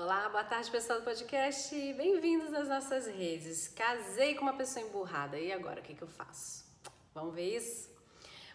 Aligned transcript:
Olá, 0.00 0.28
boa 0.28 0.44
tarde 0.44 0.70
pessoal 0.70 1.00
do 1.00 1.04
podcast, 1.04 1.74
bem-vindos 1.94 2.54
às 2.54 2.68
nossas 2.68 3.08
redes. 3.08 3.66
Casei 3.66 4.36
com 4.36 4.42
uma 4.42 4.56
pessoa 4.56 4.86
emburrada, 4.86 5.36
e 5.36 5.50
agora 5.50 5.80
o 5.80 5.82
que, 5.82 5.92
que 5.92 6.02
eu 6.02 6.06
faço? 6.06 6.64
Vamos 7.12 7.34
ver 7.34 7.56
isso? 7.56 7.90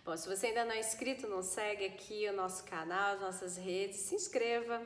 Bom, 0.06 0.16
se 0.16 0.26
você 0.26 0.48
ainda 0.48 0.64
não 0.64 0.72
é 0.72 0.80
inscrito, 0.80 1.28
não 1.28 1.44
segue 1.44 1.84
aqui 1.84 2.30
o 2.30 2.34
nosso 2.34 2.64
canal, 2.64 3.16
as 3.16 3.20
nossas 3.20 3.58
redes, 3.58 3.98
se 3.98 4.16
inscreva, 4.16 4.82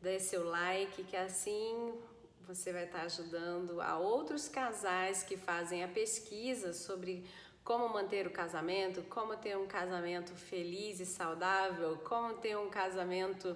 dê 0.00 0.18
seu 0.18 0.48
like, 0.48 1.04
que 1.04 1.14
assim 1.14 1.92
você 2.48 2.72
vai 2.72 2.84
estar 2.84 3.02
ajudando 3.02 3.78
a 3.82 3.98
outros 3.98 4.48
casais 4.48 5.22
que 5.22 5.36
fazem 5.36 5.84
a 5.84 5.88
pesquisa 5.88 6.72
sobre 6.72 7.22
como 7.62 7.86
manter 7.90 8.26
o 8.26 8.30
casamento, 8.30 9.02
como 9.10 9.36
ter 9.36 9.58
um 9.58 9.66
casamento 9.66 10.34
feliz 10.34 11.00
e 11.00 11.04
saudável, 11.04 11.98
como 11.98 12.32
ter 12.38 12.56
um 12.56 12.70
casamento 12.70 13.54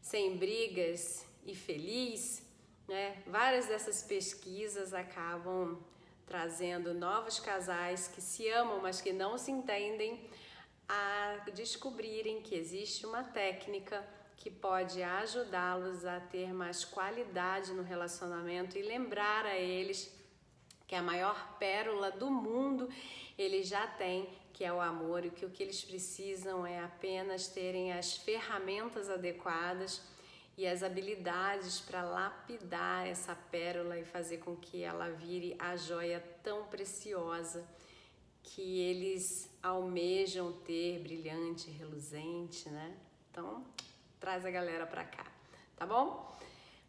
sem 0.00 0.38
brigas 0.38 1.28
e 1.48 1.54
feliz, 1.54 2.42
né? 2.86 3.22
Várias 3.26 3.66
dessas 3.66 4.02
pesquisas 4.02 4.92
acabam 4.92 5.78
trazendo 6.26 6.92
novos 6.92 7.40
casais 7.40 8.06
que 8.06 8.20
se 8.20 8.46
amam, 8.50 8.80
mas 8.82 9.00
que 9.00 9.12
não 9.14 9.38
se 9.38 9.50
entendem, 9.50 10.28
a 10.86 11.38
descobrirem 11.54 12.42
que 12.42 12.54
existe 12.54 13.06
uma 13.06 13.24
técnica 13.24 14.06
que 14.36 14.50
pode 14.50 15.02
ajudá-los 15.02 16.04
a 16.04 16.20
ter 16.20 16.52
mais 16.52 16.84
qualidade 16.84 17.72
no 17.72 17.82
relacionamento 17.82 18.76
e 18.76 18.82
lembrar 18.82 19.46
a 19.46 19.56
eles 19.56 20.14
que 20.86 20.94
a 20.94 21.02
maior 21.02 21.56
pérola 21.58 22.10
do 22.10 22.30
mundo 22.30 22.88
eles 23.38 23.68
já 23.68 23.86
têm, 23.86 24.28
que 24.52 24.64
é 24.64 24.72
o 24.72 24.80
amor, 24.80 25.24
e 25.24 25.30
que 25.30 25.46
o 25.46 25.50
que 25.50 25.62
eles 25.62 25.82
precisam 25.82 26.66
é 26.66 26.78
apenas 26.80 27.48
terem 27.48 27.92
as 27.92 28.16
ferramentas 28.16 29.08
adequadas 29.08 30.02
e 30.58 30.66
as 30.66 30.82
habilidades 30.82 31.80
para 31.80 32.02
lapidar 32.02 33.06
essa 33.06 33.32
pérola 33.32 33.96
e 33.96 34.04
fazer 34.04 34.38
com 34.38 34.56
que 34.56 34.82
ela 34.82 35.08
vire 35.08 35.54
a 35.56 35.76
joia 35.76 36.18
tão 36.42 36.64
preciosa 36.64 37.64
que 38.42 38.80
eles 38.80 39.48
almejam 39.62 40.52
ter 40.64 40.98
brilhante, 40.98 41.70
reluzente, 41.70 42.68
né? 42.70 42.96
Então, 43.30 43.64
traz 44.18 44.44
a 44.44 44.50
galera 44.50 44.84
para 44.84 45.04
cá, 45.04 45.26
tá 45.76 45.86
bom? 45.86 46.36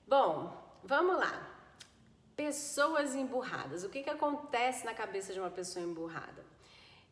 Bom, 0.08 0.80
vamos 0.84 1.18
lá. 1.20 1.48
Pessoas 2.36 3.14
emburradas. 3.14 3.84
O 3.84 3.90
que, 3.90 4.02
que 4.02 4.10
acontece 4.10 4.84
na 4.84 4.96
cabeça 4.96 5.32
de 5.32 5.40
uma 5.40 5.52
pessoa 5.52 5.86
emburrada? 5.86 6.44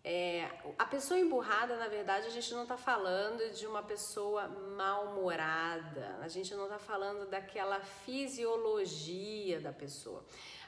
É, 0.09 0.49
a 0.79 0.85
pessoa 0.85 1.19
emburrada, 1.19 1.75
na 1.75 1.89
verdade, 1.89 2.27
a 2.27 2.29
gente 2.29 2.53
não 2.53 2.63
está 2.63 2.77
falando 2.77 3.51
de 3.51 3.67
uma 3.67 3.83
pessoa 3.83 4.47
mal-humorada, 4.47 6.17
a 6.21 6.29
gente 6.29 6.55
não 6.55 6.63
está 6.63 6.79
falando 6.79 7.29
daquela 7.29 7.81
fisiologia 7.81 9.59
da 9.59 9.73
pessoa. 9.73 10.23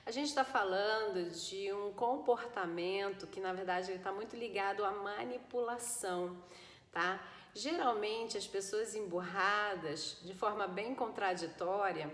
A 0.05 0.11
gente 0.11 0.27
está 0.27 0.43
falando 0.43 1.31
de 1.31 1.71
um 1.71 1.93
comportamento 1.93 3.27
que, 3.27 3.39
na 3.39 3.53
verdade, 3.53 3.93
está 3.93 4.11
muito 4.11 4.35
ligado 4.35 4.83
à 4.83 4.91
manipulação, 4.91 6.35
tá? 6.91 7.25
Geralmente, 7.55 8.37
as 8.37 8.45
pessoas 8.45 8.93
emburradas, 8.93 10.17
de 10.21 10.33
forma 10.33 10.67
bem 10.67 10.93
contraditória, 10.93 12.13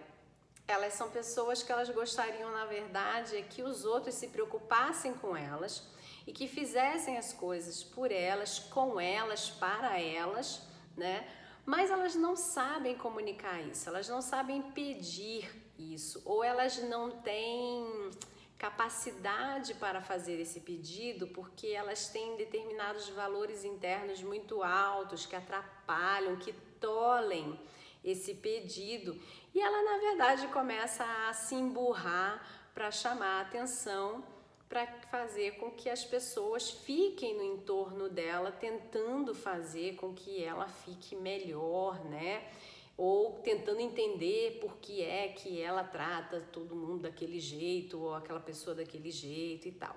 elas 0.68 0.94
são 0.94 1.10
pessoas 1.10 1.64
que 1.64 1.72
elas 1.72 1.90
gostariam, 1.90 2.52
na 2.52 2.66
verdade, 2.66 3.36
é 3.36 3.42
que 3.42 3.64
os 3.64 3.84
outros 3.84 4.14
se 4.14 4.28
preocupassem 4.28 5.16
com 5.16 5.36
elas 5.36 5.95
e 6.26 6.34
que 6.34 6.48
fizessem 6.48 7.18
as 7.18 7.34
coisas 7.34 7.84
por 7.84 8.12
elas, 8.12 8.60
com 8.60 9.00
elas, 9.00 9.50
para 9.50 10.00
elas, 10.00 10.62
né? 10.98 11.28
Mas 11.66 11.90
elas 11.90 12.16
não 12.16 12.36
sabem 12.36 12.96
comunicar 12.96 13.62
isso, 13.62 13.90
elas 13.90 14.08
não 14.08 14.22
sabem 14.22 14.62
pedir 14.62 15.50
isso, 15.78 16.22
ou 16.26 16.44
elas 16.44 16.78
não 16.84 17.12
têm 17.22 18.12
capacidade 18.58 19.74
para 19.76 20.02
fazer 20.02 20.40
esse 20.40 20.62
pedido 20.62 21.28
porque 21.28 21.68
elas 21.68 22.08
têm 22.08 22.38
determinados 22.38 23.10
valores 23.10 23.64
internos 23.64 24.24
muito 24.24 24.64
altos 24.64 25.26
que 25.26 25.36
atrapalham, 25.36 26.38
que 26.38 26.54
tolhem 26.80 27.60
esse 28.04 28.36
pedido 28.36 29.20
e 29.54 29.60
ela 29.60 29.84
na 29.84 29.98
verdade 29.98 30.48
começa 30.48 31.04
a 31.28 31.34
se 31.34 31.56
emburrar 31.56 32.42
para 32.74 32.92
chamar 32.92 33.40
a 33.40 33.42
atenção, 33.42 34.24
para 34.68 34.88
fazer 35.12 35.58
com 35.58 35.72
que 35.72 35.90
as 35.90 36.04
pessoas 36.04 36.70
fiquem 36.70 37.36
no 37.36 37.44
entorno 37.44 38.10
dela, 38.10 38.52
tentando 38.52 39.36
fazer 39.36 39.96
com 39.96 40.14
que 40.14 40.44
ela 40.44 40.68
fique 40.68 41.16
melhor, 41.16 42.04
né? 42.06 42.50
Ou 42.98 43.34
tentando 43.44 43.80
entender 43.80 44.60
por 44.62 44.78
que 44.78 45.04
é 45.04 45.28
que 45.28 45.62
ela 45.62 45.84
trata 45.84 46.42
todo 46.52 46.76
mundo 46.76 47.04
daquele 47.04 47.40
jeito 47.40 48.00
ou 48.00 48.16
aquela 48.16 48.40
pessoa 48.40 48.76
daquele 48.76 49.12
jeito 49.12 49.68
e 49.68 49.72
tal. 49.72 49.96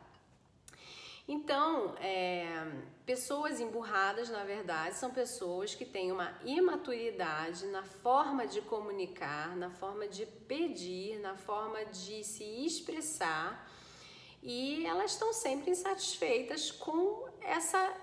Então, 1.26 1.94
é, 1.98 2.72
pessoas 3.04 3.60
emburradas, 3.60 4.30
na 4.30 4.44
verdade, 4.44 4.96
são 4.96 5.10
pessoas 5.10 5.74
que 5.74 5.84
têm 5.84 6.10
uma 6.10 6.32
imaturidade 6.42 7.66
na 7.66 7.82
forma 7.82 8.46
de 8.46 8.62
comunicar, 8.62 9.54
na 9.54 9.68
forma 9.68 10.08
de 10.08 10.24
pedir, 10.24 11.20
na 11.20 11.36
forma 11.36 11.84
de 11.84 12.24
se 12.24 12.44
expressar 12.64 13.70
e 14.42 14.86
elas 14.86 15.12
estão 15.12 15.32
sempre 15.32 15.70
insatisfeitas 15.70 16.70
com 16.70 17.28
essa, 17.40 17.94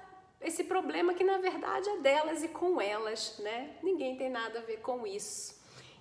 esse 0.42 0.64
problema 0.64 1.14
que, 1.14 1.24
na 1.24 1.38
verdade, 1.38 1.90
é 1.90 1.98
delas 1.98 2.44
e 2.44 2.48
com 2.48 2.82
elas, 2.82 3.38
né? 3.40 3.78
Ninguém 3.82 4.18
tem 4.18 4.30
nada 4.30 4.60
a 4.60 4.62
ver 4.64 4.82
com 4.82 5.06
isso 5.06 5.56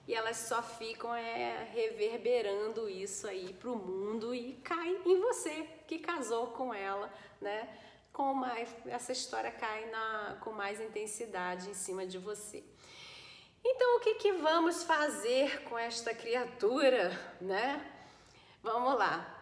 e 0.06 0.14
elas 0.14 0.36
só 0.36 0.62
ficam 0.62 1.14
é, 1.14 1.66
reverberando 1.72 2.88
isso 2.88 3.26
aí 3.26 3.54
pro 3.54 3.74
mundo 3.74 4.34
e 4.34 4.54
cai 4.62 5.00
em 5.04 5.20
você 5.20 5.66
que 5.86 5.98
casou 5.98 6.48
com 6.48 6.74
ela, 6.74 7.12
né? 7.40 7.68
Com 8.12 8.34
mais, 8.34 8.68
essa 8.86 9.12
história 9.12 9.50
cai 9.50 9.86
na, 9.86 10.36
com 10.40 10.52
mais 10.52 10.80
intensidade 10.80 11.68
em 11.70 11.74
cima 11.74 12.06
de 12.06 12.18
você. 12.18 12.62
Então, 13.64 13.96
o 13.96 14.00
que, 14.00 14.14
que 14.16 14.32
vamos 14.32 14.82
fazer 14.82 15.64
com 15.64 15.78
esta 15.78 16.14
criatura, 16.14 17.10
né? 17.40 17.82
Vamos 18.62 18.98
lá. 18.98 19.33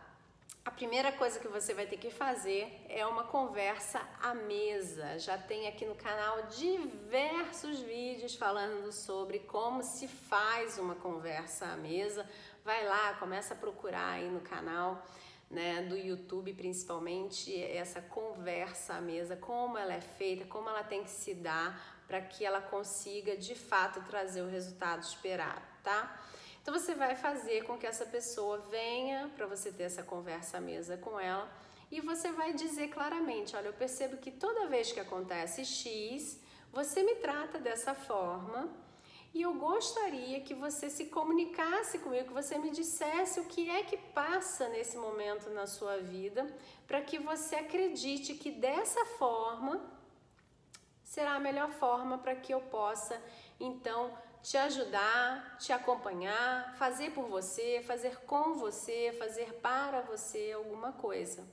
A 0.64 0.70
primeira 0.70 1.10
coisa 1.10 1.40
que 1.40 1.48
você 1.48 1.74
vai 1.74 1.86
ter 1.86 1.96
que 1.96 2.08
fazer 2.08 2.86
é 2.88 3.04
uma 3.04 3.24
conversa 3.24 4.00
à 4.20 4.32
mesa. 4.32 5.18
Já 5.18 5.36
tem 5.36 5.66
aqui 5.66 5.84
no 5.84 5.96
canal 5.96 6.46
diversos 6.46 7.80
vídeos 7.80 8.36
falando 8.36 8.92
sobre 8.92 9.40
como 9.40 9.82
se 9.82 10.06
faz 10.06 10.78
uma 10.78 10.94
conversa 10.94 11.66
à 11.66 11.76
mesa. 11.76 12.24
Vai 12.64 12.86
lá, 12.86 13.14
começa 13.14 13.54
a 13.54 13.56
procurar 13.56 14.12
aí 14.12 14.30
no 14.30 14.40
canal 14.40 15.04
né, 15.50 15.82
do 15.82 15.96
YouTube, 15.96 16.54
principalmente, 16.54 17.60
essa 17.60 18.00
conversa 18.00 18.94
à 18.94 19.00
mesa, 19.00 19.34
como 19.34 19.76
ela 19.76 19.94
é 19.94 20.00
feita, 20.00 20.44
como 20.44 20.68
ela 20.68 20.84
tem 20.84 21.02
que 21.02 21.10
se 21.10 21.34
dar 21.34 22.04
para 22.06 22.20
que 22.20 22.44
ela 22.44 22.60
consiga 22.60 23.36
de 23.36 23.56
fato 23.56 24.00
trazer 24.02 24.42
o 24.42 24.48
resultado 24.48 25.02
esperado, 25.02 25.62
tá? 25.82 26.20
Então 26.62 26.72
você 26.72 26.94
vai 26.94 27.16
fazer 27.16 27.64
com 27.64 27.76
que 27.76 27.86
essa 27.86 28.06
pessoa 28.06 28.58
venha 28.70 29.28
para 29.36 29.46
você 29.46 29.72
ter 29.72 29.82
essa 29.82 30.02
conversa 30.04 30.58
à 30.58 30.60
mesa 30.60 30.96
com 30.96 31.18
ela 31.18 31.50
e 31.90 32.00
você 32.00 32.30
vai 32.30 32.54
dizer 32.54 32.88
claramente: 32.88 33.56
olha, 33.56 33.66
eu 33.66 33.72
percebo 33.72 34.16
que 34.16 34.30
toda 34.30 34.68
vez 34.68 34.92
que 34.92 35.00
acontece 35.00 35.64
X, 35.64 36.40
você 36.72 37.02
me 37.02 37.16
trata 37.16 37.58
dessa 37.58 37.94
forma 37.94 38.70
e 39.34 39.42
eu 39.42 39.54
gostaria 39.54 40.40
que 40.40 40.54
você 40.54 40.88
se 40.88 41.06
comunicasse 41.06 41.98
comigo, 41.98 42.28
que 42.28 42.32
você 42.32 42.56
me 42.58 42.70
dissesse 42.70 43.40
o 43.40 43.44
que 43.44 43.68
é 43.68 43.82
que 43.82 43.96
passa 43.96 44.68
nesse 44.68 44.96
momento 44.96 45.50
na 45.50 45.66
sua 45.66 45.98
vida, 45.98 46.46
para 46.86 47.02
que 47.02 47.18
você 47.18 47.56
acredite 47.56 48.34
que 48.34 48.50
dessa 48.52 49.04
forma 49.18 49.80
será 51.02 51.32
a 51.32 51.40
melhor 51.40 51.70
forma 51.70 52.18
para 52.18 52.36
que 52.36 52.54
eu 52.54 52.60
possa 52.60 53.20
então 53.58 54.16
te 54.42 54.56
ajudar, 54.58 55.56
te 55.58 55.72
acompanhar, 55.72 56.74
fazer 56.76 57.12
por 57.12 57.26
você, 57.28 57.82
fazer 57.86 58.16
com 58.26 58.54
você, 58.54 59.14
fazer 59.18 59.52
para 59.54 60.00
você 60.00 60.52
alguma 60.52 60.92
coisa, 60.92 61.46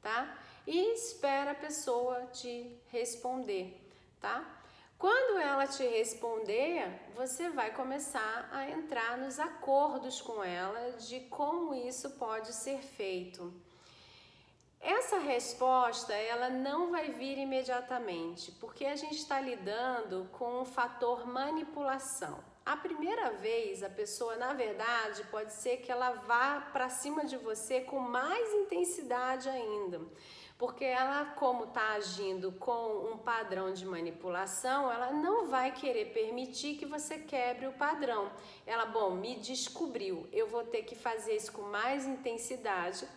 tá? 0.00 0.36
E 0.66 0.92
espera 0.94 1.52
a 1.52 1.54
pessoa 1.54 2.26
te 2.26 2.80
responder, 2.88 3.80
tá? 4.20 4.58
Quando 4.98 5.38
ela 5.40 5.66
te 5.66 5.84
responder, 5.84 7.10
você 7.16 7.50
vai 7.50 7.72
começar 7.72 8.48
a 8.52 8.70
entrar 8.70 9.18
nos 9.18 9.40
acordos 9.40 10.20
com 10.20 10.44
ela 10.44 10.92
de 10.92 11.20
como 11.20 11.74
isso 11.74 12.10
pode 12.10 12.52
ser 12.52 12.78
feito. 12.78 13.52
Essa 14.82 15.18
resposta 15.18 16.12
ela 16.12 16.50
não 16.50 16.90
vai 16.90 17.08
vir 17.12 17.38
imediatamente, 17.38 18.50
porque 18.50 18.84
a 18.84 18.96
gente 18.96 19.14
está 19.14 19.40
lidando 19.40 20.28
com 20.32 20.62
um 20.62 20.64
fator 20.64 21.24
manipulação. 21.24 22.42
A 22.66 22.76
primeira 22.76 23.30
vez, 23.30 23.84
a 23.84 23.88
pessoa, 23.88 24.34
na 24.34 24.52
verdade, 24.54 25.22
pode 25.30 25.52
ser 25.52 25.76
que 25.76 25.92
ela 25.92 26.10
vá 26.12 26.68
para 26.72 26.88
cima 26.88 27.24
de 27.24 27.36
você 27.36 27.82
com 27.82 28.00
mais 28.00 28.52
intensidade 28.54 29.48
ainda. 29.48 30.00
porque 30.58 30.84
ela, 30.84 31.24
como 31.24 31.64
está 31.64 31.94
agindo 31.94 32.52
com 32.52 33.10
um 33.12 33.18
padrão 33.18 33.72
de 33.72 33.84
manipulação, 33.84 34.92
ela 34.92 35.10
não 35.12 35.48
vai 35.48 35.72
querer 35.72 36.12
permitir 36.12 36.76
que 36.76 36.86
você 36.86 37.18
quebre 37.18 37.66
o 37.66 37.72
padrão. 37.72 38.30
Ela, 38.64 38.86
bom, 38.86 39.10
me 39.10 39.34
descobriu, 39.34 40.28
eu 40.32 40.46
vou 40.46 40.62
ter 40.62 40.84
que 40.84 40.94
fazer 40.94 41.34
isso 41.34 41.50
com 41.50 41.62
mais 41.62 42.06
intensidade 42.06 43.08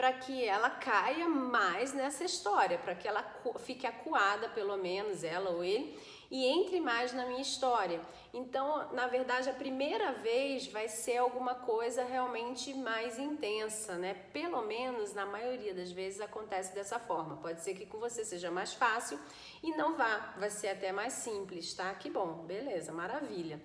para 0.00 0.14
que 0.14 0.42
ela 0.42 0.70
caia 0.70 1.28
mais 1.28 1.92
nessa 1.92 2.24
história, 2.24 2.78
para 2.78 2.94
que 2.94 3.06
ela 3.06 3.22
fique 3.58 3.86
acuada, 3.86 4.48
pelo 4.48 4.78
menos 4.78 5.22
ela 5.22 5.50
ou 5.50 5.62
ele, 5.62 5.94
e 6.30 6.46
entre 6.46 6.80
mais 6.80 7.12
na 7.12 7.26
minha 7.26 7.42
história. 7.42 8.00
Então, 8.32 8.90
na 8.94 9.06
verdade, 9.08 9.50
a 9.50 9.52
primeira 9.52 10.12
vez 10.12 10.66
vai 10.68 10.88
ser 10.88 11.18
alguma 11.18 11.54
coisa 11.54 12.02
realmente 12.02 12.72
mais 12.72 13.18
intensa, 13.18 13.98
né? 13.98 14.14
Pelo 14.32 14.62
menos 14.62 15.12
na 15.12 15.26
maioria 15.26 15.74
das 15.74 15.92
vezes 15.92 16.22
acontece 16.22 16.74
dessa 16.74 16.98
forma. 16.98 17.36
Pode 17.36 17.60
ser 17.60 17.74
que 17.74 17.84
com 17.84 17.98
você 17.98 18.24
seja 18.24 18.50
mais 18.50 18.72
fácil 18.72 19.20
e 19.62 19.70
não 19.72 19.98
vá, 19.98 20.32
vai 20.38 20.48
ser 20.48 20.68
até 20.68 20.92
mais 20.92 21.12
simples, 21.12 21.74
tá? 21.74 21.92
Que 21.92 22.08
bom, 22.08 22.46
beleza, 22.46 22.90
maravilha. 22.90 23.60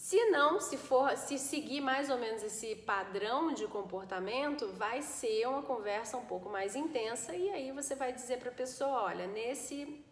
Se 0.00 0.30
não, 0.30 0.58
se 0.58 0.78
for, 0.78 1.14
se 1.14 1.38
seguir 1.38 1.82
mais 1.82 2.08
ou 2.08 2.16
menos 2.16 2.42
esse 2.42 2.74
padrão 2.74 3.52
de 3.52 3.66
comportamento, 3.66 4.66
vai 4.72 5.02
ser 5.02 5.46
uma 5.46 5.62
conversa 5.62 6.16
um 6.16 6.24
pouco 6.24 6.48
mais 6.48 6.74
intensa 6.74 7.36
e 7.36 7.50
aí 7.50 7.70
você 7.70 7.94
vai 7.94 8.10
dizer 8.10 8.38
para 8.38 8.48
a 8.48 8.54
pessoa, 8.54 9.02
olha, 9.02 9.26
nesse 9.26 10.02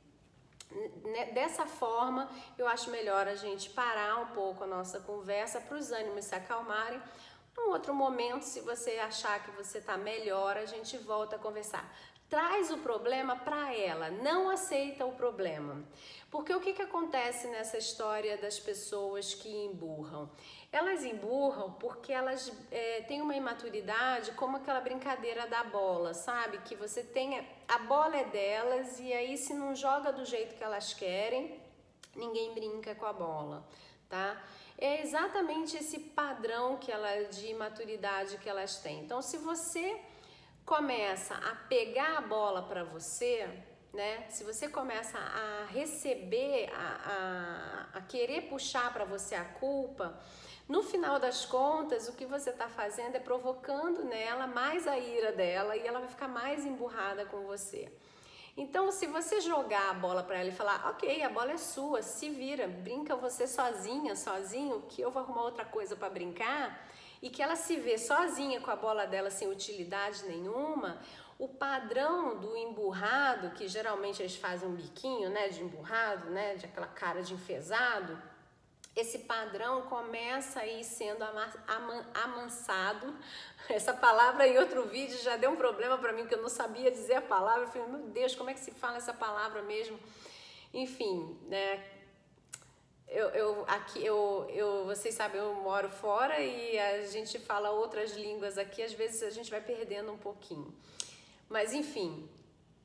né, 1.05 1.33
dessa 1.33 1.65
forma, 1.65 2.31
eu 2.59 2.69
acho 2.69 2.91
melhor 2.91 3.27
a 3.27 3.35
gente 3.35 3.71
parar 3.71 4.19
um 4.19 4.27
pouco 4.27 4.63
a 4.63 4.67
nossa 4.67 5.01
conversa 5.01 5.59
para 5.59 5.79
os 5.79 5.91
ânimos 5.91 6.27
se 6.27 6.35
acalmarem. 6.35 7.01
Num 7.57 7.71
outro 7.71 7.95
momento, 7.95 8.43
se 8.43 8.61
você 8.61 8.99
achar 8.99 9.43
que 9.43 9.51
você 9.53 9.79
está 9.79 9.97
melhor, 9.97 10.59
a 10.59 10.67
gente 10.67 10.99
volta 10.99 11.37
a 11.37 11.39
conversar. 11.39 11.91
Traz 12.29 12.71
o 12.71 12.79
problema 12.79 13.37
para 13.37 13.75
ela, 13.75 14.11
não 14.11 14.51
aceita 14.51 15.07
o 15.07 15.13
problema. 15.13 15.83
Porque 16.31 16.55
o 16.55 16.61
que, 16.61 16.75
que 16.75 16.83
acontece 16.83 17.47
nessa 17.49 17.79
história 17.79 18.37
das 18.37 18.61
pessoas 18.61 19.33
que 19.33 19.49
emburram? 19.49 20.31
Elas 20.71 21.03
emburram 21.03 21.73
porque 21.73 22.13
elas 22.13 22.53
é, 22.71 23.01
têm 23.03 23.23
uma 23.23 23.35
imaturidade 23.35 24.33
como 24.33 24.59
aquela 24.59 24.81
brincadeira 24.81 25.47
da 25.47 25.65
bola, 25.65 26.13
sabe? 26.13 26.59
Que 26.59 26.77
você 26.77 27.03
tem. 27.03 27.49
A 27.67 27.79
bola 27.79 28.19
é 28.19 28.25
delas 28.25 29.01
e 29.01 29.11
aí, 29.11 29.39
se 29.39 29.55
não 29.55 29.75
joga 29.75 30.13
do 30.13 30.27
jeito 30.27 30.55
que 30.55 30.63
elas 30.63 30.93
querem, 30.93 31.59
ninguém 32.15 32.53
brinca 32.53 32.95
com 32.95 33.07
a 33.07 33.13
bola, 33.15 33.67
tá? 34.07 34.39
É 34.77 35.01
exatamente 35.01 35.79
esse 35.79 35.99
padrão 35.99 36.77
que 36.77 36.93
ela 36.93 37.25
de 37.25 37.47
imaturidade 37.47 38.37
que 38.37 38.49
elas 38.51 38.77
têm. 38.81 39.01
Então, 39.01 39.23
se 39.23 39.39
você 39.39 39.99
começa 40.69 41.35
a 41.35 41.55
pegar 41.67 42.19
a 42.19 42.21
bola 42.21 42.63
para 42.63 42.85
você, 42.85 43.49
né? 43.91 44.27
Se 44.29 44.45
você 44.45 44.69
começa 44.69 45.17
a 45.17 45.65
receber, 45.71 46.71
a, 46.75 47.89
a, 47.95 47.99
a 47.99 48.03
querer 48.03 48.43
puxar 48.51 48.93
para 48.93 49.07
você 49.07 49.35
a 49.35 49.47
culpa, 49.47 50.21
no 50.69 50.83
final 50.83 51.19
das 51.19 51.47
contas, 51.47 52.07
o 52.07 52.13
que 52.13 52.27
você 52.27 52.51
está 52.51 52.69
fazendo 52.69 53.17
é 53.17 53.19
provocando 53.19 54.05
nela 54.05 54.47
mais 54.47 54.87
a 54.87 54.99
ira 54.99 55.33
dela 55.33 55.75
e 55.75 55.87
ela 55.87 56.01
vai 56.01 56.09
ficar 56.11 56.29
mais 56.29 56.67
emburrada 56.67 57.25
com 57.25 57.47
você. 57.47 57.91
Então, 58.55 58.93
se 58.93 59.07
você 59.07 59.41
jogar 59.41 59.89
a 59.89 59.95
bola 59.95 60.23
para 60.23 60.39
ela 60.39 60.51
e 60.51 60.53
falar, 60.53 60.87
ok, 60.91 61.23
a 61.23 61.31
bola 61.31 61.53
é 61.53 61.57
sua, 61.57 62.03
se 62.03 62.29
vira, 62.29 62.69
brinca 62.69 63.17
você 63.17 63.49
sozinha, 63.49 64.15
sozinho, 64.15 64.83
que 64.83 65.01
eu 65.01 65.11
vou 65.11 65.23
arrumar 65.23 65.45
outra 65.45 65.65
coisa 65.65 65.97
para 65.97 66.11
brincar, 66.11 66.87
e 67.23 67.31
que 67.31 67.43
ela 67.43 67.57
se 67.57 67.77
vê 67.77 67.99
sozinha 67.99 68.61
com 68.61 68.71
a 68.71 68.77
bola 68.77 69.07
dela 69.07 69.31
sem 69.31 69.49
utilidade 69.51 70.25
nenhuma, 70.25 71.01
o 71.39 71.49
padrão 71.49 72.39
do 72.39 72.57
emburrado, 72.57 73.51
que 73.51 73.69
geralmente 73.69 74.21
eles 74.23 74.37
fazem 74.37 74.69
um 74.69 74.75
biquinho, 74.75 75.31
né, 75.31 75.49
de 75.49 75.63
emburrado, 75.63 76.31
né, 76.31 76.57
de 76.57 76.67
aquela 76.67 76.89
cara 76.89 77.23
de 77.23 77.35
enfesado, 77.35 78.21
esse 78.99 79.21
padrão 79.21 79.83
começa 79.83 80.59
aí 80.59 80.83
sendo 80.83 81.25
amansado. 82.13 83.15
Essa 83.71 83.93
palavra 83.93 84.49
em 84.49 84.59
outro 84.59 84.87
vídeo 84.87 85.17
já 85.19 85.37
deu 85.37 85.53
um 85.53 85.57
problema 85.57 85.97
para 85.97 86.13
mim, 86.13 86.27
que 86.27 86.35
eu 86.35 86.43
não 86.43 86.49
sabia 86.49 86.91
dizer 86.91 87.15
a 87.15 87.23
palavra. 87.23 87.63
Eu 87.63 87.69
falei, 87.69 87.87
meu 87.87 88.09
Deus, 88.09 88.35
como 88.35 88.51
é 88.51 88.55
que 88.55 88.61
se 88.61 88.73
fala 88.73 88.97
essa 88.97 89.15
palavra 89.15 89.63
mesmo? 89.63 89.97
Enfim, 90.75 91.39
né? 91.47 91.98
Eu, 93.09 93.29
eu, 93.31 93.65
aqui, 93.67 94.05
eu, 94.05 94.47
eu, 94.51 94.85
vocês 94.85 95.15
sabem, 95.15 95.41
eu 95.41 95.55
moro 95.55 95.89
fora 95.89 96.39
e 96.41 96.79
a 96.79 97.07
gente 97.07 97.39
fala 97.39 97.71
outras 97.71 98.13
línguas 98.13 98.59
aqui, 98.59 98.83
às 98.83 98.93
vezes 98.93 99.23
a 99.23 99.31
gente 99.31 99.51
vai 99.51 99.63
perdendo 99.63 100.13
um 100.13 100.19
pouquinho. 100.19 100.75
Mas 101.49 101.73
enfim, 101.73 102.29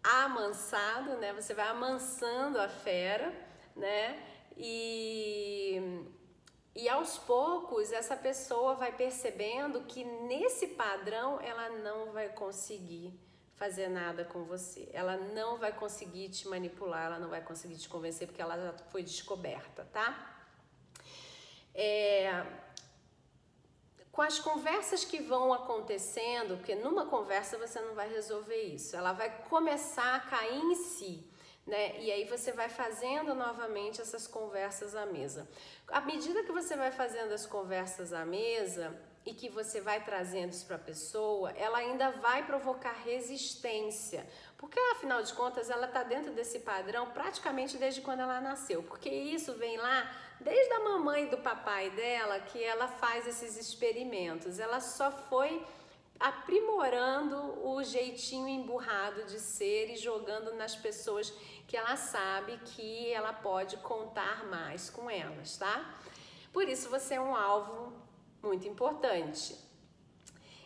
amansado, 0.01 1.17
né? 1.17 1.33
Você 1.33 1.53
vai 1.53 1.67
amansando 1.67 2.57
a 2.59 2.69
fera, 2.69 3.33
né? 3.75 4.21
E, 4.55 6.05
e 6.73 6.87
aos 6.87 7.17
poucos 7.17 7.91
essa 7.91 8.15
pessoa 8.15 8.75
vai 8.75 8.95
percebendo 8.95 9.81
que 9.81 10.03
nesse 10.03 10.67
padrão 10.67 11.41
ela 11.41 11.69
não 11.69 12.13
vai 12.13 12.29
conseguir 12.29 13.13
fazer 13.55 13.87
nada 13.87 14.25
com 14.25 14.43
você. 14.43 14.89
Ela 14.93 15.17
não 15.17 15.57
vai 15.57 15.71
conseguir 15.71 16.29
te 16.29 16.47
manipular, 16.47 17.05
ela 17.05 17.19
não 17.19 17.29
vai 17.29 17.41
conseguir 17.41 17.77
te 17.77 17.87
convencer 17.87 18.27
porque 18.27 18.41
ela 18.41 18.57
já 18.57 18.73
foi 18.89 19.03
descoberta, 19.03 19.87
tá? 19.91 20.35
É, 21.73 22.45
com 24.11 24.21
as 24.21 24.39
conversas 24.39 25.03
que 25.03 25.19
vão 25.19 25.53
acontecendo, 25.53 26.57
porque 26.57 26.75
numa 26.75 27.07
conversa 27.07 27.57
você 27.57 27.81
não 27.81 27.95
vai 27.95 28.09
resolver 28.09 28.61
isso, 28.61 28.95
ela 28.95 29.13
vai 29.13 29.29
começar 29.49 30.15
a 30.15 30.19
cair 30.19 30.61
em 30.61 30.75
si 30.75 31.33
né? 31.65 31.99
E 31.99 32.11
aí 32.11 32.25
você 32.25 32.51
vai 32.51 32.69
fazendo 32.69 33.33
novamente 33.33 34.01
essas 34.01 34.27
conversas 34.27 34.95
à 34.95 35.05
mesa. 35.05 35.47
À 35.87 36.01
medida 36.01 36.43
que 36.43 36.51
você 36.51 36.75
vai 36.75 36.91
fazendo 36.91 37.31
as 37.31 37.45
conversas 37.45 38.11
à 38.11 38.25
mesa 38.25 38.93
e 39.25 39.33
que 39.33 39.49
você 39.49 39.79
vai 39.79 40.03
trazendo 40.03 40.51
isso 40.51 40.65
para 40.65 40.75
a 40.75 40.79
pessoa, 40.79 41.51
ela 41.51 41.77
ainda 41.77 42.11
vai 42.11 42.45
provocar 42.45 42.91
resistência, 42.91 44.27
porque 44.57 44.79
afinal 44.91 45.23
de 45.23 45.33
contas 45.33 45.69
ela 45.69 45.87
está 45.87 46.03
dentro 46.03 46.31
desse 46.31 46.59
padrão 46.59 47.11
praticamente 47.11 47.77
desde 47.77 48.01
quando 48.01 48.19
ela 48.19 48.41
nasceu, 48.41 48.83
porque 48.83 49.09
isso 49.09 49.53
vem 49.53 49.77
lá 49.77 50.11
desde 50.39 50.73
a 50.73 50.79
mamãe 50.79 51.23
e 51.23 51.29
do 51.29 51.37
papai 51.37 51.89
dela 51.91 52.39
que 52.39 52.61
ela 52.61 52.87
faz 52.87 53.25
esses 53.25 53.55
experimentos. 53.57 54.59
Ela 54.59 54.81
só 54.81 55.09
foi 55.11 55.65
aprimorando 56.19 57.67
o 57.67 57.83
jeitinho 57.83 58.47
emburrado 58.47 59.23
de 59.23 59.39
ser 59.39 59.89
e 59.89 59.95
jogando 59.97 60.53
nas 60.53 60.75
pessoas 60.75 61.33
que 61.67 61.75
ela 61.75 61.95
sabe 61.95 62.57
que 62.65 63.11
ela 63.11 63.33
pode 63.33 63.77
contar 63.77 64.45
mais 64.45 64.89
com 64.89 65.09
elas, 65.09 65.57
tá? 65.57 65.93
Por 66.51 66.67
isso 66.67 66.89
você 66.89 67.15
é 67.15 67.21
um 67.21 67.35
alvo 67.35 68.02
muito 68.43 68.67
importante. 68.67 69.57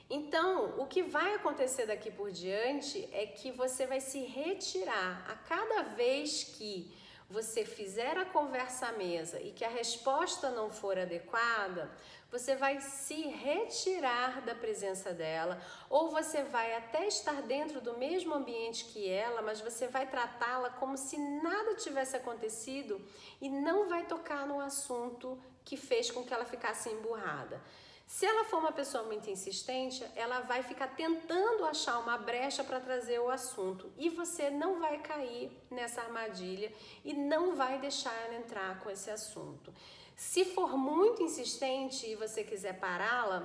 Então, 0.09 0.79
o 0.79 0.87
que 0.87 1.03
vai 1.03 1.35
acontecer 1.35 1.85
daqui 1.85 2.09
por 2.09 2.31
diante 2.31 3.07
é 3.11 3.25
que 3.25 3.51
você 3.51 3.85
vai 3.85 3.99
se 3.99 4.19
retirar 4.19 5.25
a 5.29 5.35
cada 5.35 5.83
vez 5.83 6.43
que 6.43 6.91
você 7.29 7.65
fizer 7.65 8.17
a 8.17 8.23
conversa 8.23 8.87
à 8.87 8.91
mesa 8.93 9.41
e 9.41 9.51
que 9.51 9.65
a 9.65 9.69
resposta 9.69 10.49
não 10.49 10.71
for 10.71 10.97
adequada, 10.97 11.91
você 12.31 12.55
vai 12.55 12.79
se 12.79 13.21
retirar 13.27 14.41
da 14.41 14.55
presença 14.55 15.13
dela, 15.13 15.61
ou 15.89 16.09
você 16.09 16.43
vai 16.43 16.73
até 16.75 17.05
estar 17.05 17.41
dentro 17.41 17.81
do 17.81 17.97
mesmo 17.97 18.33
ambiente 18.33 18.85
que 18.85 19.09
ela, 19.09 19.41
mas 19.41 19.59
você 19.59 19.87
vai 19.87 20.09
tratá-la 20.09 20.69
como 20.69 20.97
se 20.97 21.17
nada 21.17 21.75
tivesse 21.75 22.15
acontecido 22.15 23.01
e 23.41 23.49
não 23.49 23.89
vai 23.89 24.05
tocar 24.05 24.47
no 24.47 24.61
assunto 24.61 25.37
que 25.67 25.75
fez 25.75 26.09
com 26.09 26.23
que 26.23 26.33
ela 26.33 26.45
ficasse 26.45 26.89
emburrada. 26.89 27.61
Se 28.05 28.25
ela 28.25 28.45
for 28.45 28.59
uma 28.59 28.71
pessoa 28.71 29.03
muito 29.03 29.29
insistente, 29.29 30.01
ela 30.15 30.39
vai 30.39 30.63
ficar 30.63 30.87
tentando 30.95 31.65
achar 31.65 31.99
uma 31.99 32.17
brecha 32.17 32.63
para 32.63 32.79
trazer 32.79 33.19
o 33.19 33.29
assunto 33.29 33.91
e 33.97 34.07
você 34.07 34.49
não 34.49 34.79
vai 34.79 34.99
cair 34.99 35.51
nessa 35.69 35.99
armadilha 36.01 36.71
e 37.03 37.13
não 37.13 37.53
vai 37.53 37.79
deixar 37.79 38.13
ela 38.23 38.35
entrar 38.35 38.79
com 38.79 38.89
esse 38.89 39.11
assunto. 39.11 39.73
Se 40.15 40.45
for 40.45 40.77
muito 40.77 41.21
insistente 41.21 42.07
e 42.07 42.15
você 42.15 42.45
quiser 42.45 42.79
pará-la, 42.79 43.39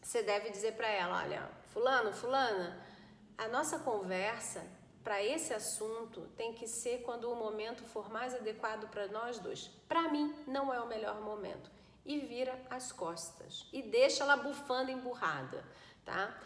você 0.00 0.22
deve 0.22 0.50
dizer 0.50 0.74
para 0.74 0.88
ela: 0.88 1.20
olha, 1.24 1.50
Fulano, 1.72 2.12
Fulana, 2.12 2.80
a 3.36 3.48
nossa 3.48 3.80
conversa 3.80 4.64
para 5.02 5.22
esse 5.22 5.52
assunto 5.52 6.22
tem 6.36 6.52
que 6.52 6.66
ser 6.66 7.02
quando 7.02 7.30
o 7.30 7.36
momento 7.36 7.82
for 7.84 8.10
mais 8.10 8.34
adequado 8.34 8.88
para 8.88 9.08
nós 9.08 9.38
dois. 9.38 9.70
Para 9.88 10.08
mim, 10.08 10.34
não 10.46 10.72
é 10.72 10.80
o 10.80 10.86
melhor 10.86 11.20
momento. 11.20 11.70
E 12.04 12.18
vira 12.18 12.60
as 12.68 12.90
costas 12.90 13.66
e 13.72 13.82
deixa 13.82 14.24
ela 14.24 14.36
bufando 14.36 14.90
emburrada, 14.90 15.64
tá? 16.04 16.36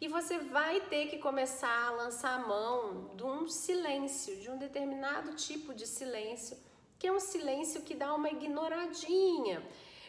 E 0.00 0.08
você 0.08 0.38
vai 0.38 0.80
ter 0.80 1.06
que 1.06 1.18
começar 1.18 1.88
a 1.88 1.90
lançar 1.92 2.34
a 2.34 2.46
mão 2.46 3.14
de 3.14 3.22
um 3.22 3.48
silêncio, 3.48 4.36
de 4.40 4.50
um 4.50 4.58
determinado 4.58 5.34
tipo 5.34 5.72
de 5.72 5.86
silêncio 5.86 6.56
que 7.04 7.08
é 7.08 7.12
um 7.12 7.20
silêncio 7.20 7.82
que 7.82 7.94
dá 7.94 8.14
uma 8.14 8.30
ignoradinha. 8.30 9.62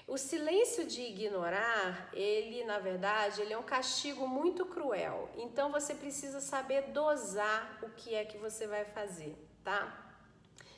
O 0.07 0.19
silêncio 0.19 0.85
de 0.85 1.01
ignorar, 1.01 2.09
ele, 2.13 2.63
na 2.63 2.77
verdade, 2.77 3.41
ele 3.41 3.53
é 3.53 3.57
um 3.57 3.63
castigo 3.63 4.27
muito 4.27 4.63
cruel. 4.65 5.29
Então 5.35 5.71
você 5.71 5.95
precisa 5.95 6.39
saber 6.39 6.91
dosar 6.91 7.79
o 7.81 7.89
que 7.89 8.13
é 8.13 8.23
que 8.23 8.37
você 8.37 8.67
vai 8.67 8.85
fazer, 8.85 9.35
tá? 9.63 10.05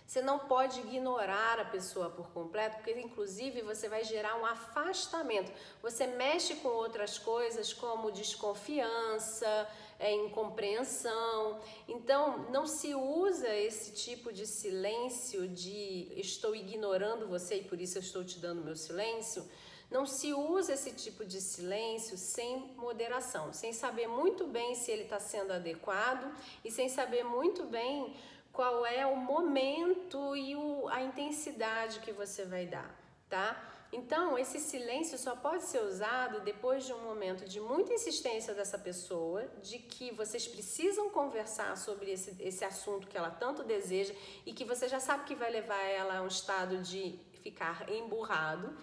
Você 0.08 0.22
não 0.22 0.40
pode 0.40 0.80
ignorar 0.80 1.60
a 1.60 1.66
pessoa 1.66 2.10
por 2.10 2.30
completo, 2.30 2.78
porque 2.78 2.98
inclusive 2.98 3.62
você 3.62 3.90
vai 3.90 4.06
gerar 4.06 4.38
um 4.38 4.46
afastamento. 4.46 5.52
Você 5.82 6.08
mexe 6.08 6.56
com 6.56 6.70
outras 6.70 7.18
coisas 7.18 7.74
como 7.74 8.10
desconfiança, 8.10 9.68
é, 10.00 10.14
incompreensão. 10.14 11.60
Então, 11.88 12.50
não 12.52 12.66
se 12.66 12.94
usa 12.94 13.54
esse 13.56 13.94
tipo 13.94 14.32
de 14.32 14.46
silêncio 14.46 15.48
de 15.48 16.12
estou 16.16 16.56
ignorando 16.56 17.28
você 17.28 17.58
e 17.58 17.64
por 17.64 17.80
isso 17.82 17.98
eu 17.98 18.02
estou 18.02 18.24
te 18.24 18.40
dando 18.40 18.64
meu 18.64 18.76
silêncio. 18.76 19.48
Não 19.90 20.06
se 20.06 20.34
usa 20.34 20.74
esse 20.74 20.92
tipo 20.92 21.24
de 21.24 21.40
silêncio 21.40 22.18
sem 22.18 22.74
moderação, 22.76 23.54
sem 23.54 23.72
saber 23.72 24.08
muito 24.08 24.46
bem 24.46 24.76
se 24.76 24.92
ele 24.92 25.04
está 25.04 25.20
sendo 25.20 25.54
adequado 25.54 26.30
e 26.64 26.70
sem 26.70 26.90
saber 26.90 27.24
muito 27.24 27.64
bem 27.64 28.14
qual 28.52 28.86
é 28.86 29.06
o 29.06 29.16
momento 29.16 30.36
e 30.36 30.56
o, 30.56 30.88
a 30.90 31.02
intensidade 31.04 32.00
que 32.00 32.12
você 32.12 32.44
vai 32.44 32.66
dar, 32.66 32.94
tá? 33.30 33.77
Então, 33.92 34.38
esse 34.38 34.60
silêncio 34.60 35.18
só 35.18 35.36
pode 35.36 35.64
ser 35.64 35.82
usado 35.82 36.42
depois 36.42 36.86
de 36.86 36.94
um 36.94 37.04
momento 37.04 37.46
de 37.46 37.60
muita 37.60 37.94
insistência 37.94 38.54
dessa 38.54 38.78
pessoa, 38.78 39.48
de 39.62 39.80
que 39.80 40.12
vocês 40.12 40.46
precisam 40.48 41.10
conversar 41.10 41.78
sobre 41.78 42.12
esse, 42.12 42.36
esse 42.42 42.66
assunto 42.66 43.08
que 43.08 43.18
ela 43.18 43.32
tanto 43.32 43.64
deseja 43.64 44.14
e 44.46 44.52
que 44.52 44.66
você 44.66 44.90
já 44.90 45.00
sabe 45.00 45.24
que 45.24 45.36
vai 45.36 45.50
levar 45.50 45.82
ela 45.84 46.18
a 46.18 46.22
um 46.22 46.28
estado 46.28 46.78
de 46.80 47.18
ficar 47.42 47.90
emburrado. 47.90 48.76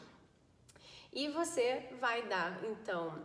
E 1.13 1.29
você 1.29 1.91
vai 2.01 2.27
dar, 2.27 2.65
então, 2.65 3.25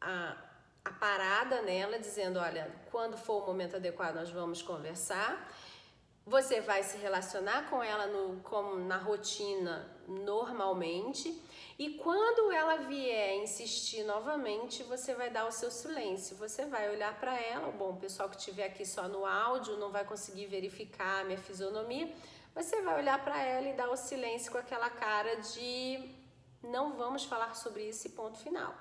a, 0.00 0.36
a 0.84 0.92
parada 0.92 1.60
nela, 1.60 1.98
dizendo: 1.98 2.38
olha, 2.38 2.74
quando 2.90 3.16
for 3.16 3.42
o 3.42 3.46
momento 3.46 3.76
adequado, 3.76 4.14
nós 4.14 4.30
vamos 4.30 4.62
conversar. 4.62 5.46
Você 6.28 6.60
vai 6.60 6.82
se 6.82 6.98
relacionar 6.98 7.70
com 7.70 7.82
ela 7.82 8.06
no, 8.06 8.38
como 8.42 8.76
na 8.76 8.98
rotina 8.98 9.90
normalmente. 10.06 11.42
E 11.78 11.94
quando 11.94 12.52
ela 12.52 12.76
vier 12.76 13.36
insistir 13.36 14.02
novamente, 14.04 14.82
você 14.82 15.14
vai 15.14 15.30
dar 15.30 15.46
o 15.46 15.50
seu 15.50 15.70
silêncio. 15.70 16.36
Você 16.36 16.66
vai 16.66 16.90
olhar 16.90 17.18
para 17.18 17.34
ela. 17.40 17.72
Bom, 17.72 17.92
o 17.92 17.96
pessoal 17.96 18.28
que 18.28 18.36
estiver 18.36 18.66
aqui 18.66 18.84
só 18.84 19.08
no 19.08 19.24
áudio 19.24 19.78
não 19.78 19.90
vai 19.90 20.04
conseguir 20.04 20.44
verificar 20.44 21.22
a 21.22 21.24
minha 21.24 21.38
fisionomia. 21.38 22.12
Você 22.54 22.82
vai 22.82 22.98
olhar 22.98 23.24
para 23.24 23.42
ela 23.42 23.66
e 23.66 23.72
dar 23.72 23.88
o 23.88 23.96
silêncio 23.96 24.52
com 24.52 24.58
aquela 24.58 24.90
cara 24.90 25.36
de 25.36 26.14
não 26.62 26.92
vamos 26.92 27.24
falar 27.24 27.54
sobre 27.54 27.88
isso, 27.88 28.10
ponto 28.10 28.36
final. 28.36 28.74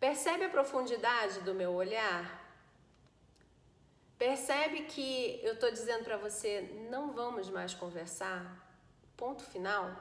Percebe 0.00 0.46
a 0.46 0.48
profundidade 0.48 1.40
do 1.40 1.52
meu 1.54 1.74
olhar? 1.74 2.40
Percebe 4.16 4.84
que 4.84 5.38
eu 5.42 5.52
estou 5.52 5.70
dizendo 5.70 6.04
para 6.04 6.16
você, 6.16 6.62
não 6.90 7.12
vamos 7.12 7.50
mais 7.50 7.74
conversar? 7.74 8.42
Ponto 9.14 9.44
final. 9.44 9.94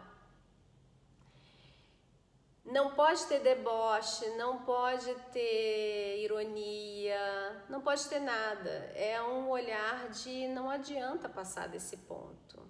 Não 2.64 2.96
pode 2.96 3.26
ter 3.26 3.42
deboche, 3.42 4.30
não 4.38 4.60
pode 4.60 5.14
ter 5.34 6.24
ironia, 6.24 7.66
não 7.68 7.82
pode 7.82 8.08
ter 8.08 8.20
nada. 8.22 8.70
É 8.96 9.22
um 9.22 9.50
olhar 9.50 10.08
de 10.10 10.48
não 10.48 10.70
adianta 10.70 11.28
passar 11.28 11.68
desse 11.68 11.98
ponto. 11.98 12.66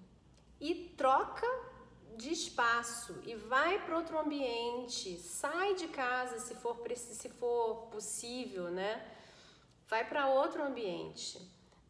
E 0.60 0.74
troca 0.98 1.46
de 2.18 2.32
espaço 2.32 3.22
e 3.26 3.36
vai 3.36 3.80
para 3.86 3.98
outro 3.98 4.20
ambiente, 4.20 5.18
sai 5.20 5.76
de 5.76 5.88
casa 5.88 6.40
se 6.40 6.56
for, 6.56 6.78
se 6.96 7.30
for 7.30 7.88
possível, 7.92 8.70
né? 8.70 9.06
Vai 9.88 10.08
para 10.08 10.28
outro 10.28 10.64
ambiente, 10.64 11.40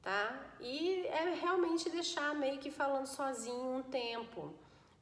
tá? 0.02 0.54
E 0.60 1.06
é 1.08 1.34
realmente 1.34 1.90
deixar 1.90 2.34
meio 2.36 2.60
que 2.60 2.72
falando 2.72 3.08
sozinho 3.08 3.78
um 3.78 3.84
tempo 3.84 4.54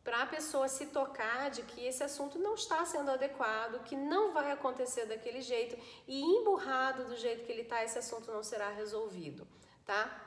para 0.04 0.22
a 0.22 0.26
pessoa 0.26 0.70
se 0.70 0.86
tocar 0.86 1.50
de 1.50 1.64
que 1.64 1.86
esse 1.86 2.02
assunto 2.02 2.40
não 2.40 2.56
está 2.56 2.86
sendo 2.86 3.12
adequado, 3.12 3.84
que 3.84 3.94
não 3.94 4.32
vai 4.32 4.52
acontecer 4.52 5.06
daquele 5.06 5.42
jeito 5.42 5.78
e 6.08 6.22
emburrado 6.22 7.04
do 7.04 7.18
jeito 7.18 7.44
que 7.46 7.52
ele 7.52 7.64
está, 7.64 7.84
esse 7.84 8.00
assunto 8.00 8.32
não 8.32 8.42
será 8.42 8.70
resolvido, 8.70 9.46
tá? 9.86 10.27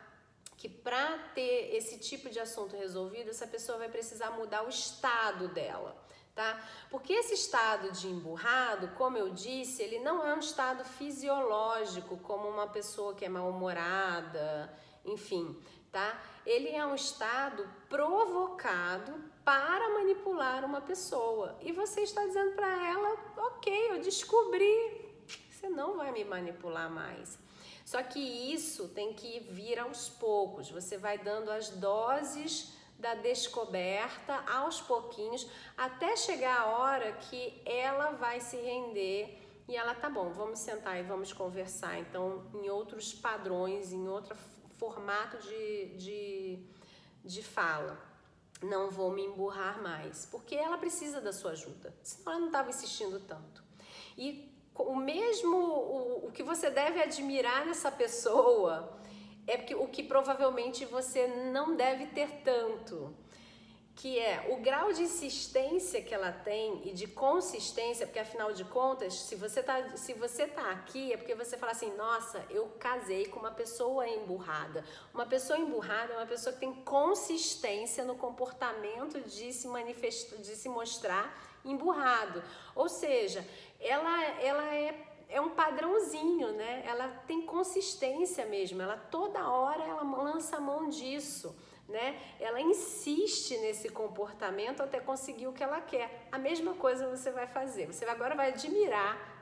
Que 0.61 0.69
para 0.69 1.17
ter 1.35 1.75
esse 1.75 1.99
tipo 1.99 2.29
de 2.29 2.39
assunto 2.39 2.77
resolvido, 2.77 3.31
essa 3.31 3.47
pessoa 3.47 3.79
vai 3.79 3.89
precisar 3.89 4.33
mudar 4.33 4.63
o 4.63 4.69
estado 4.69 5.49
dela, 5.49 5.97
tá? 6.35 6.63
Porque 6.91 7.15
esse 7.15 7.33
estado 7.33 7.91
de 7.93 8.09
emburrado, 8.09 8.89
como 8.89 9.17
eu 9.17 9.31
disse, 9.31 9.83
ele 9.83 9.99
não 10.01 10.23
é 10.23 10.35
um 10.35 10.39
estado 10.39 10.85
fisiológico, 10.85 12.19
como 12.19 12.47
uma 12.47 12.67
pessoa 12.67 13.15
que 13.15 13.25
é 13.25 13.29
mal-humorada, 13.31 14.71
enfim, 15.03 15.59
tá? 15.91 16.21
Ele 16.45 16.69
é 16.69 16.85
um 16.85 16.95
estado 16.95 17.67
provocado 17.89 19.15
para 19.43 19.89
manipular 19.95 20.63
uma 20.63 20.83
pessoa. 20.83 21.57
E 21.63 21.73
você 21.73 22.03
está 22.03 22.23
dizendo 22.27 22.55
para 22.55 22.87
ela, 22.87 23.17
ok, 23.39 23.93
eu 23.93 24.01
descobri, 24.03 25.09
você 25.49 25.71
não 25.71 25.97
vai 25.97 26.13
me 26.13 26.23
manipular 26.23 26.91
mais. 26.91 27.39
Só 27.85 28.03
que 28.03 28.19
isso 28.19 28.89
tem 28.89 29.13
que 29.15 29.41
vir 29.41 29.79
aos 29.79 30.09
poucos. 30.09 30.71
Você 30.71 30.97
vai 30.97 31.19
dando 31.19 31.51
as 31.51 31.71
doses 31.71 32.73
da 32.99 33.15
descoberta 33.15 34.45
aos 34.47 34.81
pouquinhos 34.81 35.49
até 35.77 36.17
chegar 36.17 36.61
a 36.61 36.67
hora 36.67 37.13
que 37.13 37.61
ela 37.65 38.11
vai 38.13 38.41
se 38.41 38.57
render 38.57 39.39
e 39.67 39.77
ela 39.77 39.95
tá 39.95 40.11
bom, 40.11 40.31
vamos 40.31 40.59
sentar 40.59 40.99
e 40.99 41.03
vamos 41.03 41.33
conversar. 41.33 41.99
Então, 41.99 42.45
em 42.55 42.69
outros 42.69 43.15
padrões, 43.15 43.93
em 43.93 44.09
outro 44.09 44.37
formato 44.77 45.39
de, 45.39 45.87
de, 45.97 46.59
de 47.25 47.43
fala. 47.43 47.97
Não 48.63 48.91
vou 48.91 49.13
me 49.13 49.25
emburrar 49.25 49.81
mais, 49.81 50.27
porque 50.27 50.55
ela 50.55 50.77
precisa 50.77 51.21
da 51.21 51.33
sua 51.33 51.53
ajuda, 51.53 51.95
senão 52.03 52.33
ela 52.33 52.41
não 52.41 52.47
estava 52.49 52.69
insistindo 52.69 53.21
tanto. 53.21 53.63
E 54.19 54.53
o 54.83 54.97
mesmo, 54.97 55.57
o, 55.57 56.27
o 56.27 56.31
que 56.33 56.43
você 56.43 56.71
deve 56.71 57.03
admirar 57.03 57.67
nessa 57.67 57.91
pessoa 57.91 58.99
é 59.47 59.75
o 59.75 59.87
que 59.87 60.03
provavelmente 60.03 60.85
você 60.85 61.27
não 61.27 61.75
deve 61.75 62.07
ter 62.07 62.43
tanto, 62.45 63.15
que 64.01 64.19
é 64.19 64.47
o 64.49 64.57
grau 64.63 64.95
de 64.95 65.03
insistência 65.03 66.01
que 66.01 66.15
ela 66.15 66.33
tem 66.33 66.81
e 66.89 66.93
de 66.95 67.07
consistência, 67.07 68.07
porque 68.07 68.19
afinal 68.19 68.51
de 68.51 68.65
contas, 68.65 69.13
se 69.13 69.35
você 69.35 69.63
tá, 69.63 69.95
se 69.95 70.15
você 70.15 70.47
tá 70.47 70.71
aqui 70.71 71.13
é 71.13 71.19
porque 71.19 71.35
você 71.35 71.59
fala 71.59 71.73
assim, 71.73 71.95
nossa, 71.97 72.43
eu 72.49 72.67
casei 72.79 73.27
com 73.27 73.39
uma 73.39 73.51
pessoa 73.51 74.09
emburrada. 74.09 74.83
Uma 75.13 75.27
pessoa 75.27 75.59
emburrada 75.59 76.15
é 76.15 76.17
uma 76.17 76.25
pessoa 76.25 76.55
que 76.55 76.61
tem 76.61 76.73
consistência 76.73 78.03
no 78.03 78.15
comportamento 78.15 79.21
de 79.21 79.53
se 79.53 79.69
manifestar, 79.69 80.39
de 80.39 80.57
se 80.57 80.71
mostrar 80.71 81.39
emburrado. 81.63 82.43
Ou 82.75 82.89
seja, 82.89 83.47
ela, 83.79 84.25
ela 84.41 84.75
é, 84.75 84.99
é 85.29 85.43
um 85.43 85.51
padrãozinho, 85.51 86.53
né? 86.53 86.85
Ela 86.87 87.07
tem 87.27 87.43
consistência 87.43 88.47
mesmo, 88.47 88.81
ela 88.81 88.97
toda 88.97 89.47
hora 89.47 89.85
ela 89.85 90.03
lança 90.03 90.57
a 90.57 90.61
mão 90.61 90.89
disso. 90.89 91.55
Né? 91.91 92.21
Ela 92.39 92.61
insiste 92.61 93.57
nesse 93.59 93.89
comportamento 93.89 94.81
até 94.81 95.01
conseguir 95.01 95.49
o 95.49 95.53
que 95.53 95.63
ela 95.63 95.81
quer. 95.81 96.29
A 96.31 96.39
mesma 96.39 96.75
coisa 96.75 97.09
você 97.09 97.33
vai 97.33 97.49
fazer. 97.49 97.87
Você 97.87 98.05
agora 98.05 98.37
vai 98.37 98.51
admirar 98.51 99.41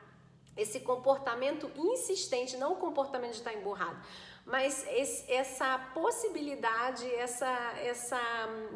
esse 0.57 0.81
comportamento 0.81 1.71
insistente, 1.77 2.57
não 2.57 2.73
o 2.73 2.77
comportamento 2.77 3.33
de 3.33 3.39
estar 3.39 3.55
emburrado, 3.55 3.97
mas 4.45 4.85
esse, 4.89 5.31
essa 5.31 5.79
possibilidade, 5.95 7.07
essa, 7.15 7.49
essa 7.81 8.21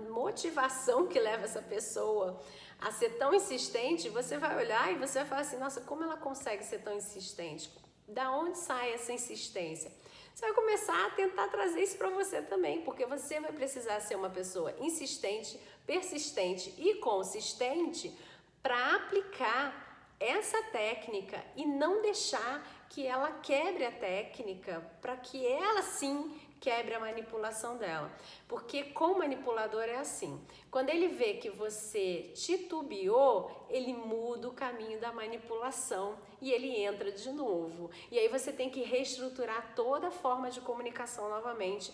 motivação 0.09 1.09
que 1.09 1.19
leva 1.19 1.45
essa 1.45 1.61
pessoa 1.61 2.41
a 2.79 2.93
ser 2.93 3.11
tão 3.17 3.35
insistente, 3.35 4.09
você 4.09 4.38
vai 4.38 4.57
olhar 4.57 4.93
e 4.93 4.97
você 4.97 5.21
vai 5.21 5.29
falar 5.29 5.41
assim: 5.41 5.57
nossa, 5.57 5.81
como 5.81 6.05
ela 6.05 6.17
consegue 6.17 6.62
ser 6.62 6.81
tão 6.81 6.95
insistente? 6.95 7.71
Da 8.07 8.31
onde 8.31 8.59
sai 8.59 8.93
essa 8.93 9.12
insistência? 9.12 9.91
Você 10.35 10.47
vai 10.47 10.55
começar 10.55 11.07
a 11.07 11.11
tentar 11.11 11.49
trazer 11.49 11.83
isso 11.83 11.97
para 11.97 12.11
você 12.11 12.41
também, 12.43 12.83
porque 12.83 13.05
você 13.05 13.39
vai 13.39 13.53
precisar 13.53 14.01
ser 14.01 14.17
uma 14.17 14.31
pessoa 14.31 14.75
insistente, 14.81 15.61
persistente 15.87 16.75
e 16.79 16.95
consistente 16.95 18.17
para 18.62 18.97
aplicar 18.97 20.15
essa 20.19 20.62
técnica 20.65 21.45
e 21.57 21.67
não 21.67 22.01
deixar 22.01 22.67
que 22.89 23.07
ela 23.07 23.31
quebre 23.33 23.85
a 23.85 23.91
técnica 23.91 24.81
para 25.01 25.17
que 25.17 25.47
ela 25.47 25.83
sim 25.83 26.41
quebre 26.62 26.95
a 26.95 27.00
manipulação 27.00 27.76
dela. 27.76 28.11
Porque 28.47 28.85
com 28.85 29.07
o 29.07 29.19
manipulador 29.19 29.83
é 29.83 29.97
assim: 29.97 30.40
quando 30.71 30.90
ele 30.90 31.09
vê 31.09 31.35
que 31.35 31.50
você 31.50 32.31
titubeou, 32.35 33.66
ele 33.69 33.92
muda 33.92 34.49
o 34.49 34.52
caminho 34.54 35.00
da 35.00 35.12
manipulação 35.12 36.16
e 36.40 36.52
ele 36.52 36.71
entra 36.76 37.11
de 37.11 37.31
novo. 37.33 37.90
E 38.11 38.19
aí 38.19 38.28
você 38.28 38.52
tem 38.52 38.71
que 38.71 38.83
reestruturar 38.83 39.75
toda 39.75 40.07
a 40.09 40.12
forma 40.12 40.50
de 40.50 40.61
comunicação 40.61 41.28
novamente. 41.28 41.92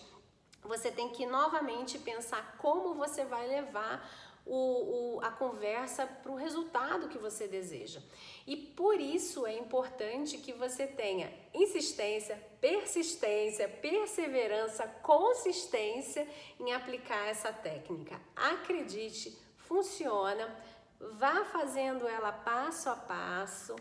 Você 0.63 0.91
tem 0.91 1.09
que 1.09 1.25
novamente 1.25 1.97
pensar 1.97 2.57
como 2.57 2.93
você 2.93 3.25
vai 3.25 3.47
levar 3.47 4.07
o, 4.49 5.17
o, 5.17 5.21
a 5.21 5.29
conversa 5.29 6.07
para 6.07 6.31
o 6.31 6.35
resultado 6.35 7.07
que 7.07 7.19
você 7.19 7.47
deseja. 7.47 8.01
E 8.47 8.57
por 8.57 8.99
isso 8.99 9.45
é 9.45 9.55
importante 9.55 10.39
que 10.39 10.51
você 10.51 10.87
tenha 10.87 11.31
insistência, 11.53 12.35
persistência, 12.59 13.69
perseverança, 13.69 14.87
consistência 15.03 16.27
em 16.59 16.73
aplicar 16.73 17.27
essa 17.27 17.53
técnica. 17.53 18.19
Acredite, 18.35 19.37
funciona. 19.57 20.53
Vá 20.99 21.45
fazendo 21.45 22.07
ela 22.07 22.31
passo 22.31 22.89
a 22.89 22.95
passo 22.95 23.75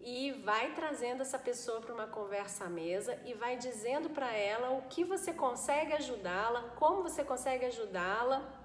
e 0.00 0.32
vai 0.32 0.74
trazendo 0.74 1.22
essa 1.22 1.38
pessoa 1.38 1.80
para 1.80 1.94
uma 1.94 2.08
conversa 2.08 2.64
à 2.64 2.68
mesa 2.68 3.18
e 3.24 3.34
vai 3.34 3.56
dizendo 3.56 4.10
para 4.10 4.34
ela 4.34 4.70
o 4.70 4.82
que 4.82 5.04
você 5.04 5.32
consegue 5.32 5.92
ajudá-la, 5.92 6.60
como 6.74 7.04
você 7.04 7.22
consegue 7.22 7.66
ajudá-la 7.66 8.61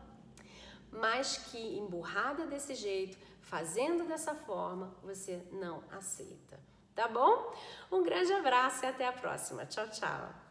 mas 0.92 1.38
que 1.38 1.78
emburrada 1.78 2.46
desse 2.46 2.76
jeito, 2.76 3.18
fazendo 3.42 4.08
dessa 4.08 4.36
forma, 4.36 4.94
você 5.04 5.42
não 5.52 5.84
aceita. 5.92 6.60
Tá 6.96 7.08
bom? 7.08 7.54
Um 7.92 8.04
grande 8.04 8.34
abraço 8.34 8.84
e 8.84 8.88
até 8.88 9.08
a 9.08 9.12
próxima. 9.14 9.66
Tchau, 9.66 9.88
tchau. 9.90 10.47